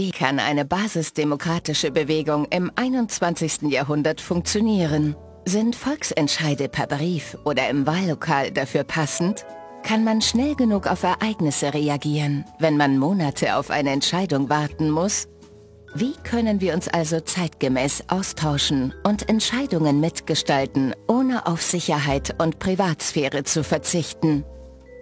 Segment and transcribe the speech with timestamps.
[0.00, 3.70] Wie kann eine basisdemokratische Bewegung im 21.
[3.70, 5.14] Jahrhundert funktionieren?
[5.44, 9.44] Sind Volksentscheide per Brief oder im Wahllokal dafür passend?
[9.82, 15.28] Kann man schnell genug auf Ereignisse reagieren, wenn man Monate auf eine Entscheidung warten muss?
[15.94, 23.44] Wie können wir uns also zeitgemäß austauschen und Entscheidungen mitgestalten, ohne auf Sicherheit und Privatsphäre
[23.44, 24.46] zu verzichten?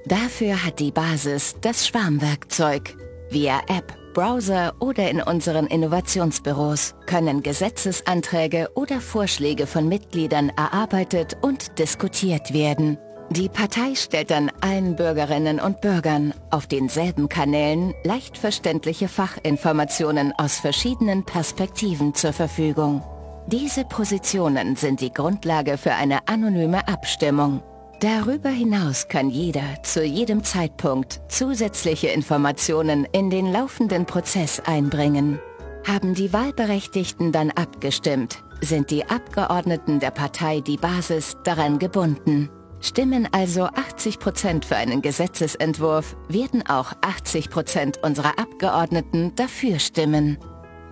[0.07, 2.97] Dafür hat die Basis das Schwarmwerkzeug.
[3.31, 11.79] Via App, Browser oder in unseren Innovationsbüros können Gesetzesanträge oder Vorschläge von Mitgliedern erarbeitet und
[11.79, 12.99] diskutiert werden.
[13.31, 20.57] Die Partei stellt dann allen Bürgerinnen und Bürgern auf denselben Kanälen leicht verständliche Fachinformationen aus
[20.59, 23.03] verschiedenen Perspektiven zur Verfügung.
[23.47, 27.63] Diese Positionen sind die Grundlage für eine anonyme Abstimmung.
[28.01, 35.41] Darüber hinaus kann jeder zu jedem Zeitpunkt zusätzliche Informationen in den laufenden Prozess einbringen.
[35.85, 42.51] Haben die Wahlberechtigten dann abgestimmt, sind die Abgeordneten der Partei die Basis daran gebunden.
[42.81, 50.39] Stimmen also 80 Prozent für einen Gesetzesentwurf, werden auch 80 Prozent unserer Abgeordneten dafür stimmen.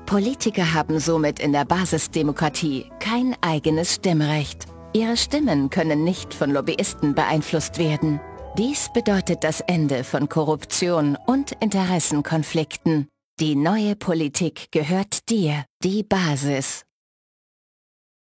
[0.07, 4.67] Politiker haben somit in der Basisdemokratie kein eigenes Stimmrecht.
[4.97, 8.19] Ihre Stimmen können nicht von Lobbyisten beeinflusst werden.
[8.57, 13.07] Dies bedeutet das Ende von Korruption und Interessenkonflikten.
[13.39, 16.87] Die neue Politik gehört dir, die Basis.